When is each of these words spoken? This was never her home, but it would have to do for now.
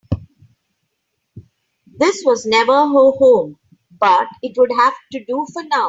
This 1.85 2.23
was 2.25 2.47
never 2.47 2.71
her 2.71 2.87
home, 3.19 3.59
but 3.99 4.25
it 4.41 4.57
would 4.57 4.71
have 4.75 4.95
to 5.11 5.23
do 5.25 5.45
for 5.53 5.61
now. 5.65 5.77